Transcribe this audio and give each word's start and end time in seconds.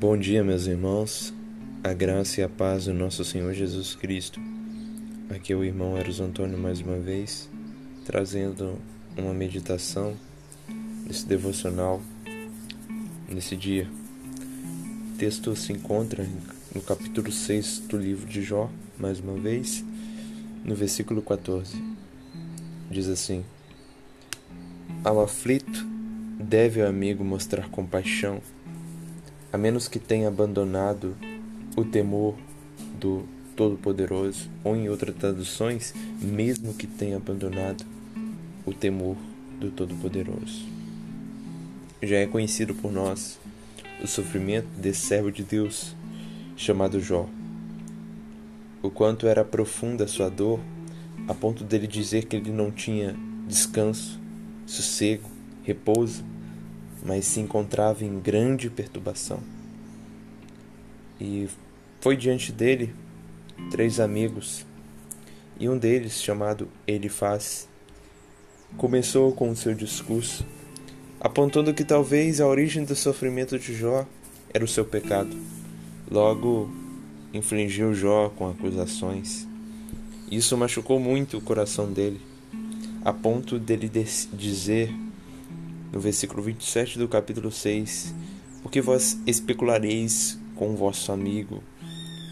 Bom 0.00 0.16
dia, 0.16 0.42
meus 0.42 0.66
irmãos. 0.66 1.30
A 1.84 1.92
graça 1.92 2.40
e 2.40 2.42
a 2.42 2.48
paz 2.48 2.86
do 2.86 2.94
nosso 2.94 3.22
Senhor 3.22 3.52
Jesus 3.52 3.94
Cristo. 3.94 4.40
Aqui 5.28 5.52
é 5.52 5.56
o 5.56 5.62
irmão 5.62 5.94
Eros 5.94 6.20
Antônio 6.20 6.56
mais 6.56 6.80
uma 6.80 6.96
vez, 6.96 7.50
trazendo 8.06 8.78
uma 9.14 9.34
meditação 9.34 10.16
nesse 11.06 11.26
devocional 11.26 12.00
nesse 13.28 13.54
dia. 13.54 13.90
O 15.12 15.18
texto 15.18 15.54
se 15.54 15.70
encontra 15.70 16.26
no 16.74 16.80
capítulo 16.80 17.30
6 17.30 17.80
do 17.80 17.98
livro 17.98 18.26
de 18.26 18.40
Jó, 18.40 18.70
mais 18.98 19.20
uma 19.20 19.34
vez, 19.34 19.84
no 20.64 20.74
versículo 20.74 21.20
14. 21.20 21.76
Diz 22.90 23.06
assim: 23.06 23.44
Ao 25.04 25.20
aflito 25.20 25.84
deve 26.42 26.80
o 26.80 26.88
amigo 26.88 27.22
mostrar 27.22 27.68
compaixão 27.68 28.40
a 29.52 29.58
menos 29.58 29.88
que 29.88 29.98
tenha 29.98 30.28
abandonado 30.28 31.16
o 31.76 31.84
temor 31.84 32.36
do 32.98 33.24
Todo-Poderoso, 33.56 34.48
ou 34.62 34.76
em 34.76 34.88
outras 34.88 35.14
traduções, 35.16 35.94
mesmo 36.20 36.74
que 36.74 36.86
tenha 36.86 37.16
abandonado 37.16 37.84
o 38.64 38.72
temor 38.72 39.16
do 39.58 39.70
Todo-Poderoso. 39.70 40.64
Já 42.02 42.16
é 42.16 42.26
conhecido 42.26 42.74
por 42.74 42.90
nós 42.90 43.38
o 44.02 44.06
sofrimento 44.06 44.68
desse 44.78 45.00
servo 45.00 45.30
de 45.30 45.42
Deus 45.42 45.94
chamado 46.56 47.00
Jó. 47.00 47.28
O 48.82 48.90
quanto 48.90 49.26
era 49.26 49.44
profunda 49.44 50.04
a 50.04 50.08
sua 50.08 50.30
dor, 50.30 50.60
a 51.28 51.34
ponto 51.34 51.64
dele 51.64 51.86
dizer 51.86 52.24
que 52.24 52.36
ele 52.36 52.50
não 52.50 52.70
tinha 52.70 53.14
descanso, 53.46 54.18
sossego, 54.64 55.28
repouso 55.62 56.24
mas 57.04 57.24
se 57.24 57.40
encontrava 57.40 58.04
em 58.04 58.20
grande 58.20 58.68
perturbação. 58.68 59.40
E 61.20 61.48
foi 62.00 62.16
diante 62.16 62.52
dele 62.52 62.94
três 63.70 64.00
amigos, 64.00 64.64
e 65.58 65.68
um 65.68 65.76
deles, 65.76 66.22
chamado 66.22 66.68
Elifaz, 66.86 67.68
começou 68.76 69.32
com 69.32 69.50
o 69.50 69.56
seu 69.56 69.74
discurso, 69.74 70.46
apontando 71.20 71.74
que 71.74 71.84
talvez 71.84 72.40
a 72.40 72.46
origem 72.46 72.84
do 72.84 72.96
sofrimento 72.96 73.58
de 73.58 73.74
Jó 73.74 74.06
era 74.54 74.64
o 74.64 74.68
seu 74.68 74.84
pecado. 74.84 75.36
Logo, 76.10 76.70
infligiu 77.34 77.94
Jó 77.94 78.30
com 78.30 78.48
acusações. 78.48 79.46
Isso 80.30 80.56
machucou 80.56 80.98
muito 80.98 81.36
o 81.36 81.42
coração 81.42 81.92
dele, 81.92 82.20
a 83.04 83.12
ponto 83.12 83.58
dele 83.58 83.90
dizer 84.32 84.94
no 85.92 86.00
versículo 86.00 86.42
27 86.42 86.98
do 86.98 87.08
capítulo 87.08 87.50
6, 87.50 88.14
porque 88.62 88.80
vós 88.80 89.18
especulareis 89.26 90.38
com 90.54 90.70
o 90.70 90.76
vosso 90.76 91.10
amigo. 91.12 91.62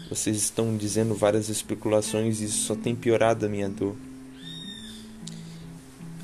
Vocês 0.09 0.37
estão 0.37 0.75
dizendo 0.75 1.13
várias 1.13 1.49
especulações 1.49 2.41
e 2.41 2.45
isso 2.45 2.65
só 2.65 2.75
tem 2.75 2.95
piorado 2.95 3.45
a 3.45 3.49
minha 3.49 3.69
dor. 3.69 3.95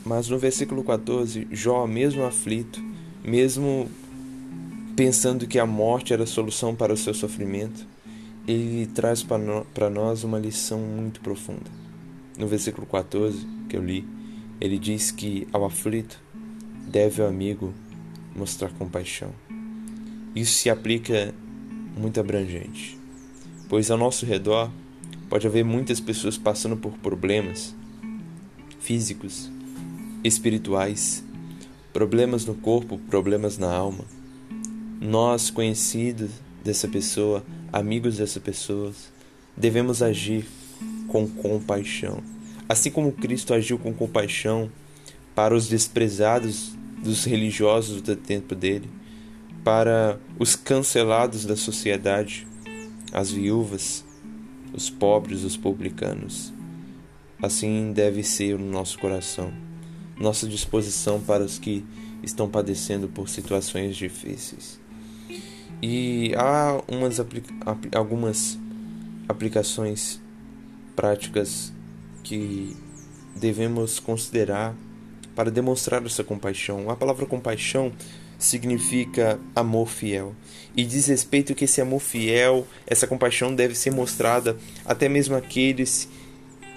Mas 0.06 0.30
no 0.30 0.38
versículo 0.38 0.84
14, 0.84 1.48
Jó, 1.52 1.86
mesmo 1.88 2.24
aflito, 2.24 2.84
mesmo 3.24 3.90
pensando 4.96 5.48
que 5.48 5.60
a 5.60 5.66
morte 5.66 6.14
era 6.14 6.24
a 6.24 6.28
solução 6.28 6.76
para 6.76 6.94
o 6.94 6.98
seu 6.98 7.14
sofrimento, 7.14 7.86
ele 8.48 8.86
traz 8.88 9.24
para 9.24 9.90
nós 9.90 10.24
uma 10.24 10.40
lição 10.40 10.80
muito 10.80 11.20
profunda. 11.20 11.70
No 12.38 12.48
versículo 12.48 12.86
14 12.86 13.46
que 13.68 13.76
eu 13.76 13.84
li, 13.84 14.08
ele 14.62 14.78
diz 14.78 15.10
que 15.12 15.48
ao 15.52 15.66
aflito 15.66 16.22
deve 16.88 17.22
o 17.22 17.28
amigo 17.28 17.74
mostrar 18.36 18.70
compaixão. 18.70 19.32
Isso 20.36 20.54
se 20.54 20.70
aplica 20.70 21.34
muito 21.98 22.20
abrangente, 22.20 22.98
pois 23.70 23.90
ao 23.90 23.98
nosso 23.98 24.26
redor 24.26 24.70
pode 25.30 25.48
haver 25.48 25.64
muitas 25.64 26.00
pessoas 26.00 26.38
passando 26.38 26.76
por 26.76 26.92
problemas 27.00 27.74
físicos, 28.80 29.50
espirituais, 30.24 31.24
problemas 31.92 32.46
no 32.46 32.54
corpo, 32.54 33.00
problemas 33.10 33.58
na 33.58 33.74
alma. 33.74 34.06
Nós, 35.02 35.50
conhecidos 35.50 36.30
dessa 36.64 36.88
pessoa, 36.88 37.44
amigos 37.72 38.18
dessa 38.18 38.40
pessoa, 38.40 38.92
devemos 39.56 40.02
agir 40.04 40.46
com 41.08 41.28
compaixão. 41.28 42.22
Assim 42.68 42.92
como 42.92 43.12
Cristo 43.12 43.54
agiu 43.54 43.80
com 43.80 43.94
compaixão 43.94 44.70
para 45.34 45.56
os 45.56 45.68
desprezados 45.68 46.75
dos 47.06 47.24
religiosos 47.24 48.02
do 48.02 48.16
tempo 48.16 48.56
dele, 48.56 48.90
para 49.64 50.20
os 50.40 50.56
cancelados 50.56 51.46
da 51.46 51.56
sociedade, 51.56 52.48
as 53.14 53.32
viúvas, 53.32 54.04
os 54.74 54.90
pobres, 54.90 55.44
os 55.44 55.56
publicanos. 55.56 56.52
Assim 57.42 57.92
deve 57.94 58.24
ser 58.24 58.56
o 58.56 58.60
nosso 58.60 58.98
coração, 58.98 59.54
nossa 60.20 60.48
disposição 60.48 61.22
para 61.22 61.44
os 61.44 61.60
que 61.60 61.86
estão 62.24 62.50
padecendo 62.50 63.08
por 63.08 63.30
situações 63.30 63.96
difíceis. 63.96 64.80
E 65.82 66.34
há 66.36 66.82
umas 66.88 67.20
algumas 67.94 68.58
aplicações 69.28 70.20
práticas 70.96 71.72
que 72.24 72.76
devemos 73.36 74.00
considerar 74.00 74.76
para 75.36 75.52
demonstrar 75.52 76.04
essa 76.06 76.24
compaixão. 76.24 76.90
A 76.90 76.96
palavra 76.96 77.26
compaixão 77.26 77.92
significa 78.38 79.40
amor 79.56 79.88
fiel 79.88 80.36
e 80.76 80.84
diz 80.84 81.08
respeito 81.08 81.56
que 81.56 81.66
esse 81.66 81.80
amor 81.80 82.02
fiel, 82.02 82.68
essa 82.86 83.08
compaixão 83.08 83.54
deve 83.54 83.76
ser 83.76 83.92
mostrada 83.92 84.58
até 84.86 85.08
mesmo 85.08 85.36
àqueles 85.36 86.08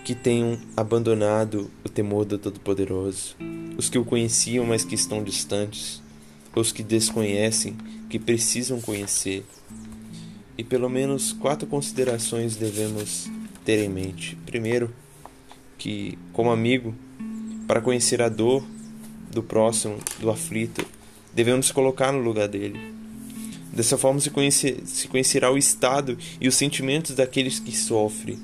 que 0.04 0.14
tenham 0.14 0.58
abandonado 0.76 1.70
o 1.84 1.88
temor 1.88 2.24
do 2.24 2.38
Todo-Poderoso, 2.38 3.36
os 3.76 3.90
que 3.90 3.98
o 3.98 4.04
conheciam, 4.04 4.64
mas 4.64 4.84
que 4.84 4.94
estão 4.94 5.22
distantes, 5.22 6.00
os 6.54 6.72
que 6.72 6.82
desconhecem, 6.82 7.76
que 8.08 8.18
precisam 8.18 8.80
conhecer. 8.80 9.44
E 10.56 10.64
pelo 10.64 10.88
menos 10.88 11.32
quatro 11.32 11.68
considerações 11.68 12.56
devemos 12.56 13.30
ter 13.64 13.84
em 13.84 13.88
mente. 13.88 14.36
Primeiro, 14.46 14.92
que 15.76 16.18
como 16.32 16.50
amigo 16.50 16.94
para 17.68 17.82
conhecer 17.82 18.22
a 18.22 18.30
dor 18.30 18.64
do 19.30 19.42
próximo, 19.42 19.98
do 20.18 20.30
aflito, 20.30 20.84
devemos 21.34 21.70
colocar 21.70 22.10
no 22.10 22.18
lugar 22.18 22.48
dele. 22.48 22.80
Dessa 23.70 23.98
forma 23.98 24.18
se, 24.18 24.30
conhecer, 24.30 24.80
se 24.86 25.06
conhecerá 25.06 25.52
o 25.52 25.58
estado 25.58 26.16
e 26.40 26.48
os 26.48 26.54
sentimentos 26.54 27.14
daqueles 27.14 27.60
que 27.60 27.70
sofrem, 27.70 28.38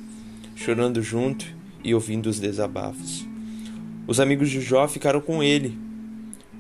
chorando 0.54 1.02
junto 1.02 1.46
e 1.82 1.94
ouvindo 1.94 2.26
os 2.26 2.38
desabafos. 2.38 3.26
Os 4.06 4.20
amigos 4.20 4.50
de 4.50 4.60
Jó 4.60 4.86
ficaram 4.86 5.22
com 5.22 5.42
ele 5.42 5.78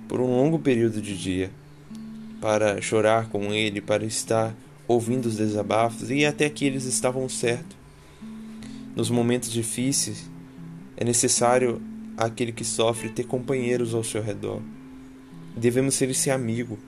por 0.08 0.18
um 0.18 0.34
longo 0.34 0.58
período 0.58 1.02
de 1.02 1.18
dia, 1.18 1.50
para 2.40 2.80
chorar 2.80 3.28
com 3.28 3.52
ele, 3.52 3.82
para 3.82 4.06
estar 4.06 4.54
ouvindo 4.88 5.26
os 5.26 5.36
desabafos, 5.36 6.10
e 6.10 6.24
até 6.24 6.48
que 6.48 6.64
eles 6.64 6.84
estavam 6.84 7.28
certos. 7.28 7.76
Nos 8.96 9.10
momentos 9.10 9.52
difíceis, 9.52 10.30
é 10.96 11.04
necessário 11.04 11.80
àquele 12.16 12.52
que 12.52 12.64
sofre 12.64 13.08
ter 13.08 13.24
companheiros 13.24 13.94
ao 13.94 14.04
seu 14.04 14.22
redor. 14.22 14.60
Devemos 15.56 15.94
ser 15.94 16.10
esse 16.10 16.30
amigo 16.30 16.78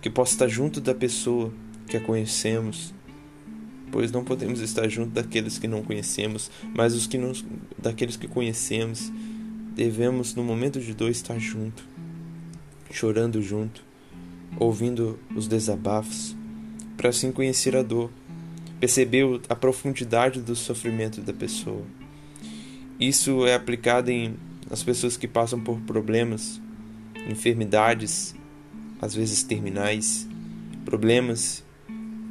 que 0.00 0.10
possa 0.10 0.32
estar 0.32 0.48
junto 0.48 0.80
da 0.80 0.94
pessoa 0.94 1.52
que 1.86 1.96
a 1.96 2.00
conhecemos, 2.00 2.94
pois 3.90 4.10
não 4.10 4.24
podemos 4.24 4.60
estar 4.60 4.88
junto 4.88 5.10
daqueles 5.10 5.58
que 5.58 5.68
não 5.68 5.82
conhecemos, 5.82 6.50
mas 6.74 6.94
os 6.94 7.06
que 7.06 7.18
nos, 7.18 7.44
daqueles 7.78 8.16
que 8.16 8.26
conhecemos, 8.26 9.12
devemos 9.74 10.34
no 10.34 10.42
momento 10.42 10.80
de 10.80 10.94
dor 10.94 11.10
estar 11.10 11.38
junto, 11.38 11.84
chorando 12.90 13.42
junto, 13.42 13.84
ouvindo 14.58 15.18
os 15.34 15.46
desabafos, 15.46 16.34
para 16.96 17.10
assim 17.10 17.30
conhecer 17.30 17.76
a 17.76 17.82
dor, 17.82 18.10
perceber 18.80 19.24
a 19.48 19.54
profundidade 19.54 20.40
do 20.40 20.56
sofrimento 20.56 21.20
da 21.20 21.32
pessoa. 21.32 21.82
Isso 22.98 23.46
é 23.46 23.54
aplicado 23.54 24.10
em 24.10 24.36
as 24.70 24.82
pessoas 24.82 25.16
que 25.16 25.28
passam 25.28 25.60
por 25.60 25.78
problemas, 25.80 26.60
enfermidades, 27.28 28.34
às 29.00 29.14
vezes 29.14 29.42
terminais, 29.42 30.26
problemas 30.84 31.64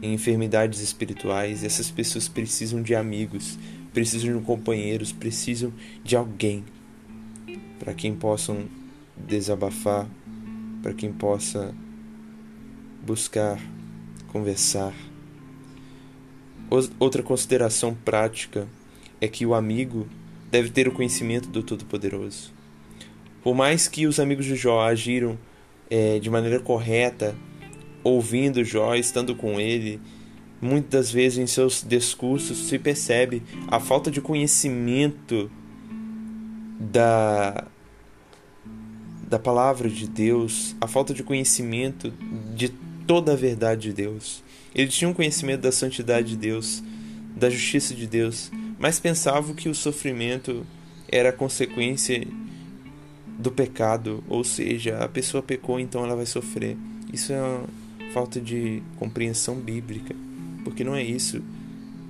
e 0.01 0.07
enfermidades 0.07 0.79
espirituais. 0.81 1.63
Essas 1.63 1.89
pessoas 1.89 2.27
precisam 2.27 2.81
de 2.81 2.95
amigos, 2.95 3.57
precisam 3.93 4.37
de 4.37 4.45
companheiros, 4.45 5.11
precisam 5.11 5.71
de 6.03 6.15
alguém 6.15 6.63
para 7.79 7.93
quem 7.93 8.15
possam 8.15 8.65
desabafar, 9.15 10.07
para 10.81 10.93
quem 10.93 11.11
possa 11.11 11.73
buscar 13.05 13.59
conversar. 14.27 14.93
Outra 16.99 17.21
consideração 17.21 17.95
prática 18.03 18.67
é 19.21 19.27
que 19.27 19.45
o 19.45 19.53
amigo 19.53 20.07
deve 20.55 20.69
ter 20.69 20.87
o 20.87 20.91
conhecimento 20.91 21.49
do 21.49 21.61
Todo-Poderoso. 21.61 22.53
Por 23.43 23.53
mais 23.53 23.89
que 23.89 24.07
os 24.07 24.21
amigos 24.21 24.45
de 24.45 24.55
Jó 24.55 24.81
agiram 24.81 25.37
é, 25.89 26.17
de 26.17 26.29
maneira 26.29 26.61
correta 26.61 27.35
ouvindo 28.01 28.63
Jó, 28.63 28.95
estando 28.95 29.35
com 29.35 29.59
ele, 29.59 29.99
muitas 30.61 31.11
vezes 31.11 31.39
em 31.39 31.45
seus 31.45 31.83
discursos 31.83 32.69
se 32.69 32.79
percebe 32.79 33.43
a 33.67 33.81
falta 33.81 34.09
de 34.09 34.21
conhecimento 34.21 35.51
da 36.79 37.67
da 39.27 39.39
palavra 39.39 39.89
de 39.89 40.07
Deus, 40.07 40.75
a 40.79 40.87
falta 40.87 41.13
de 41.13 41.23
conhecimento 41.23 42.13
de 42.55 42.69
toda 43.07 43.33
a 43.33 43.35
verdade 43.35 43.89
de 43.89 43.93
Deus. 43.93 44.43
Eles 44.73 44.93
tinham 44.93 45.15
conhecimento 45.15 45.61
da 45.61 45.71
santidade 45.71 46.29
de 46.29 46.37
Deus, 46.37 46.83
da 47.35 47.49
justiça 47.49 47.93
de 47.95 48.05
Deus, 48.05 48.51
mas 48.85 48.99
pensavam 48.99 49.55
que 49.55 49.67
o 49.67 49.73
sofrimento 49.73 50.63
era 51.11 51.33
consequência 51.33 52.23
do 53.39 53.51
pecado, 53.51 54.23
ou 54.29 54.43
seja, 54.43 54.99
a 54.99 55.07
pessoa 55.07 55.41
pecou, 55.41 55.79
então 55.79 56.03
ela 56.03 56.15
vai 56.15 56.27
sofrer. 56.27 56.77
Isso 57.11 57.33
é 57.33 57.41
uma 57.41 57.63
falta 58.13 58.39
de 58.39 58.83
compreensão 58.99 59.55
bíblica, 59.55 60.15
porque 60.63 60.83
não 60.83 60.95
é 60.95 61.01
isso 61.01 61.41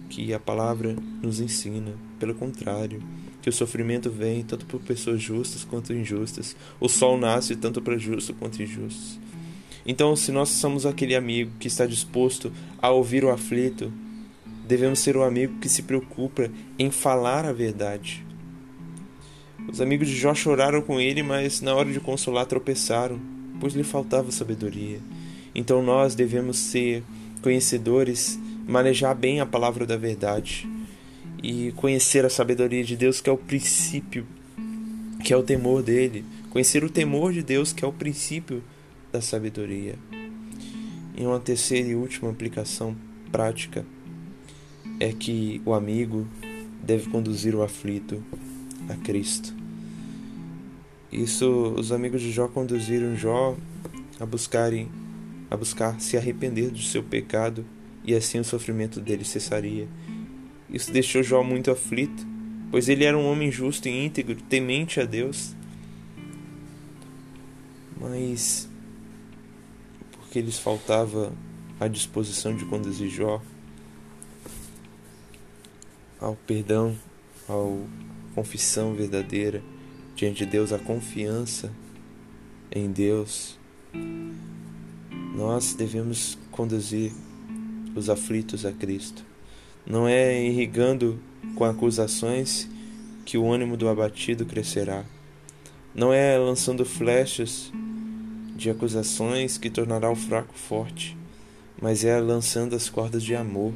que 0.10 0.34
a 0.34 0.40
palavra 0.40 0.98
nos 1.24 1.40
ensina. 1.40 1.94
Pelo 2.20 2.36
contrário, 2.36 3.02
que 3.42 3.48
o 3.48 3.54
sofrimento 3.54 4.10
vem 4.10 4.44
tanto 4.44 4.66
por 4.66 4.82
pessoas 4.82 5.22
justas 5.22 5.64
quanto 5.64 5.94
injustas. 5.94 6.58
O 6.78 6.90
sol 6.90 7.18
nasce 7.18 7.56
tanto 7.56 7.82
para 7.82 7.98
justos 7.98 8.36
quanto 8.38 8.62
injustos. 8.62 9.18
Então, 9.86 10.14
se 10.14 10.30
nós 10.30 10.50
somos 10.50 10.86
aquele 10.86 11.16
amigo 11.16 11.52
que 11.58 11.70
está 11.70 11.86
disposto 11.86 12.52
a 12.82 12.90
ouvir 12.90 13.24
o 13.24 13.32
aflito, 13.32 13.94
devemos 14.68 15.00
ser 15.00 15.16
o 15.16 15.24
amigo 15.24 15.60
que 15.60 15.70
se 15.70 15.84
preocupa 15.84 16.50
em 16.78 16.92
falar 16.92 17.46
a 17.46 17.54
verdade. 17.54 18.26
Os 19.68 19.82
amigos 19.82 20.08
de 20.08 20.16
Jó 20.16 20.34
choraram 20.34 20.82
com 20.82 21.00
ele, 21.00 21.24
mas 21.24 21.62
na 21.62 21.74
hora 21.74 21.92
de 21.92 22.00
consolar 22.00 22.46
tropeçaram, 22.46 23.20
pois 23.60 23.74
lhe 23.74 23.84
faltava 23.84 24.32
sabedoria. 24.32 25.00
Então 25.54 25.82
nós 25.82 26.16
devemos 26.16 26.58
ser 26.58 27.04
conhecedores, 27.42 28.40
manejar 28.68 29.16
bem 29.16 29.40
a 29.40 29.46
palavra 29.46 29.86
da 29.86 29.98
verdade 29.98 30.68
e 31.42 31.72
conhecer 31.74 32.26
a 32.26 32.30
sabedoria 32.30 32.84
de 32.84 32.96
Deus, 32.96 33.22
que 33.22 33.30
é 33.30 33.34
o 33.34 33.38
princípio, 33.38 34.26
que 35.24 35.34
é 35.34 35.38
o 35.38 35.44
temor 35.44 35.82
dele. 35.82 36.26
Conhecer 36.50 36.84
o 36.84 36.90
temor 36.90 37.34
de 37.34 37.44
Deus, 37.44 37.74
que 37.74 37.84
é 37.84 37.88
o 37.88 37.94
princípio 37.94 38.64
da 39.12 39.22
sabedoria. 39.22 39.96
E 41.18 41.26
uma 41.26 41.40
terceira 41.40 41.88
e 41.88 41.96
última 41.96 42.30
aplicação 42.30 42.96
prática 43.32 43.86
é 45.00 45.12
que 45.12 45.62
o 45.66 45.74
amigo 45.74 46.28
deve 46.84 47.10
conduzir 47.10 47.56
o 47.56 47.64
aflito 47.64 48.24
a 48.90 48.96
Cristo. 48.96 49.54
Isso 51.12 51.74
os 51.78 51.92
amigos 51.92 52.22
de 52.22 52.32
Jó 52.32 52.48
conduziram 52.48 53.16
Jó 53.16 53.56
a 54.20 54.26
buscarem 54.26 54.90
a 55.50 55.56
buscar 55.56 56.00
se 56.02 56.18
arrepender 56.18 56.72
do 56.72 56.82
seu 56.82 57.04
pecado 57.04 57.66
e 58.04 58.14
assim 58.14 58.40
o 58.40 58.44
sofrimento 58.44 59.00
dele 59.00 59.24
cessaria. 59.24 59.88
Isso 60.70 60.92
deixou 60.92 61.24
Jó 61.24 61.44
muito 61.44 61.72
aflito, 61.72 62.26
pois 62.72 62.90
ele 62.90 63.04
era 63.04 63.18
um 63.18 63.26
homem 63.26 63.52
justo 63.52 63.88
e 63.88 64.06
íntegro, 64.06 64.36
temente 64.36 65.00
a 65.00 65.06
Deus. 65.06 65.56
Mas 68.00 68.70
porque 70.12 70.42
lhes 70.42 70.60
faltava 70.60 71.32
a 71.80 71.88
disposição 71.88 72.56
de 72.56 72.66
conduzir 72.66 73.10
Jó 73.10 73.42
ao 76.26 76.36
perdão, 76.36 76.98
ao 77.48 77.80
confissão 78.34 78.96
verdadeira 78.96 79.62
diante 80.16 80.44
de 80.44 80.48
Deus, 80.48 80.74
a 80.74 80.80
confiança 80.80 81.72
em 82.72 82.90
Deus, 82.90 83.60
nós 85.36 85.76
devemos 85.76 86.36
conduzir 86.50 87.12
os 87.96 88.10
aflitos 88.10 88.66
a 88.66 88.72
Cristo. 88.72 89.24
Não 89.86 90.08
é 90.08 90.44
irrigando 90.44 91.20
com 91.54 91.64
acusações 91.64 92.68
que 93.24 93.38
o 93.38 93.52
ânimo 93.52 93.78
do 93.78 93.88
abatido 93.88 94.48
crescerá. 94.48 95.06
Não 95.94 96.12
é 96.12 96.36
lançando 96.40 96.84
flechas 96.84 97.72
de 98.56 98.72
acusações 98.72 99.60
que 99.60 99.70
tornará 99.70 100.10
o 100.10 100.16
fraco 100.16 100.56
forte, 100.58 101.16
mas 101.80 102.04
é 102.04 102.20
lançando 102.20 102.76
as 102.76 102.90
cordas 102.90 103.22
de 103.22 103.36
amor, 103.36 103.74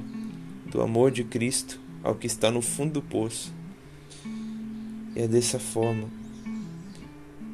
do 0.65 0.81
amor 0.81 1.11
de 1.11 1.23
Cristo 1.23 1.79
ao 2.03 2.15
que 2.15 2.27
está 2.27 2.49
no 2.51 2.61
fundo 2.61 2.93
do 2.93 3.01
poço 3.01 3.53
é 5.15 5.27
dessa 5.27 5.59
forma, 5.59 6.07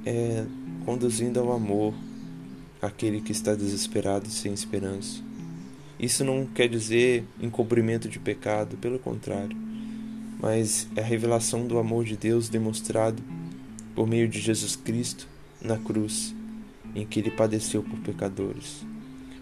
é 0.06 0.46
conduzindo 0.86 1.40
ao 1.40 1.52
amor 1.52 1.94
aquele 2.82 3.22
que 3.22 3.32
está 3.32 3.56
desesperado 3.56 4.28
e 4.28 4.32
sem 4.32 4.54
esperança. 4.54 5.24
Isso 6.00 6.24
não 6.24 6.46
quer 6.46 6.68
dizer 6.68 7.24
encobrimento 7.42 8.08
de 8.08 8.20
pecado, 8.20 8.78
pelo 8.78 9.00
contrário, 9.00 9.58
mas 10.40 10.88
é 10.96 11.02
a 11.02 11.04
revelação 11.04 11.66
do 11.66 11.80
amor 11.80 12.04
de 12.04 12.18
Deus 12.18 12.50
demonstrado 12.50 13.24
por 13.96 14.06
meio 14.06 14.28
de 14.28 14.40
Jesus 14.40 14.76
Cristo 14.76 15.28
na 15.62 15.78
cruz, 15.78 16.36
em 16.94 17.06
que 17.06 17.20
ele 17.20 17.32
padeceu 17.32 17.82
por 17.82 17.98
pecadores. 18.00 18.86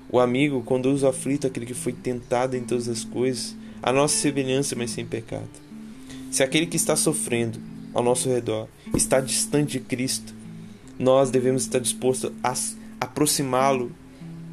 O 0.10 0.20
amigo 0.20 0.62
conduz 0.62 1.02
o 1.02 1.08
aflito 1.08 1.48
aquele 1.48 1.66
que 1.66 1.74
foi 1.74 1.92
tentado 1.92 2.56
em 2.56 2.64
todas 2.64 2.88
as 2.88 3.04
coisas, 3.04 3.56
a 3.84 3.92
nossa 3.92 4.16
semelhança, 4.16 4.76
mas 4.78 4.92
sem 4.92 5.06
pecado. 5.06 5.50
Se 6.32 6.42
aquele 6.42 6.66
que 6.66 6.78
está 6.78 6.96
sofrendo 6.96 7.60
ao 7.94 8.02
nosso 8.02 8.30
redor 8.30 8.70
está 8.96 9.20
distante 9.20 9.74
de 9.74 9.82
Cristo, 9.82 10.34
nós 10.98 11.30
devemos 11.30 11.64
estar 11.64 11.80
dispostos 11.80 12.32
a 12.42 12.56
aproximá-lo, 13.02 13.92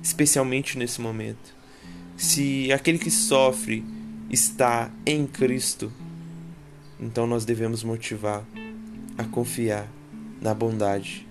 especialmente 0.03 0.77
nesse 0.77 1.01
momento. 1.01 1.55
Se 2.17 2.73
aquele 2.73 2.99
que 2.99 3.11
sofre 3.11 3.85
está 4.29 4.91
em 5.07 5.27
Cristo, 5.27 5.93
então 6.99 7.25
nós 7.25 7.45
devemos 7.45 7.85
motivar 7.85 8.45
a 9.17 9.25
confiar 9.25 9.89
na 10.41 10.53
bondade 10.53 11.27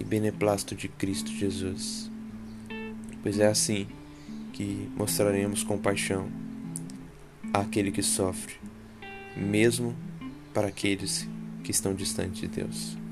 e 0.00 0.04
beneplácito 0.04 0.74
de 0.74 0.88
Cristo 0.88 1.30
Jesus. 1.30 2.10
Pois 3.22 3.38
é 3.38 3.46
assim 3.46 3.86
que 4.52 4.90
mostraremos 4.96 5.62
compaixão 5.62 6.28
àquele 7.54 7.92
que 7.92 8.02
sofre, 8.02 8.56
mesmo 9.36 9.94
para 10.52 10.66
aqueles 10.66 11.28
que 11.62 11.70
estão 11.70 11.94
distantes 11.94 12.40
de 12.40 12.48
Deus. 12.48 13.03